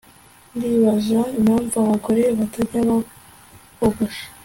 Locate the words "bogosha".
3.79-4.25